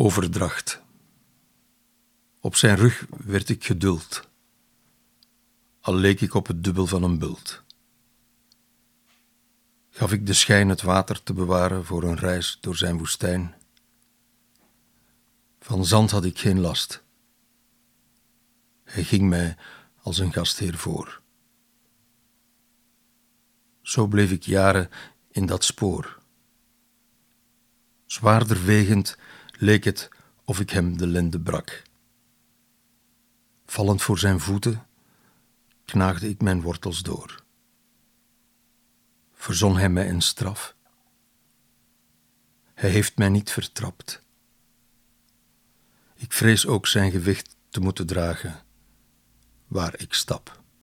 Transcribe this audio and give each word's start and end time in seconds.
Overdracht. 0.00 0.82
Op 2.40 2.56
zijn 2.56 2.76
rug 2.76 3.06
werd 3.08 3.48
ik 3.48 3.64
geduld, 3.64 4.28
al 5.80 5.94
leek 5.94 6.20
ik 6.20 6.34
op 6.34 6.46
het 6.46 6.64
dubbel 6.64 6.86
van 6.86 7.02
een 7.02 7.18
bult. 7.18 7.62
Gaf 9.90 10.12
ik 10.12 10.26
de 10.26 10.32
schijn 10.32 10.68
het 10.68 10.82
water 10.82 11.22
te 11.22 11.32
bewaren 11.32 11.84
voor 11.84 12.02
een 12.02 12.16
reis 12.16 12.58
door 12.60 12.76
zijn 12.76 12.98
woestijn. 12.98 13.54
Van 15.60 15.84
zand 15.84 16.10
had 16.10 16.24
ik 16.24 16.38
geen 16.38 16.60
last. 16.60 17.02
Hij 18.84 19.04
ging 19.04 19.28
mij 19.28 19.56
als 20.02 20.18
een 20.18 20.32
gastheer 20.32 20.76
voor. 20.76 21.22
Zo 23.82 24.06
bleef 24.06 24.30
ik 24.30 24.42
jaren 24.42 24.90
in 25.30 25.46
dat 25.46 25.64
spoor. 25.64 26.18
Zwaarder 28.06 28.64
wegend 28.64 29.16
leek 29.60 29.84
het 29.84 30.08
of 30.44 30.60
ik 30.60 30.70
hem 30.70 30.96
de 30.96 31.06
lende 31.06 31.40
brak. 31.40 31.82
Vallend 33.66 34.02
voor 34.02 34.18
zijn 34.18 34.40
voeten 34.40 34.86
knaagde 35.84 36.28
ik 36.28 36.42
mijn 36.42 36.60
wortels 36.60 37.02
door. 37.02 37.42
Verzon 39.32 39.76
hij 39.76 39.88
mij 39.88 40.08
een 40.08 40.20
straf? 40.20 40.76
Hij 42.74 42.90
heeft 42.90 43.18
mij 43.18 43.28
niet 43.28 43.50
vertrapt. 43.50 44.22
Ik 46.14 46.32
vrees 46.32 46.66
ook 46.66 46.86
zijn 46.86 47.10
gewicht 47.10 47.56
te 47.68 47.80
moeten 47.80 48.06
dragen 48.06 48.62
waar 49.66 50.00
ik 50.00 50.14
stap. 50.14 50.62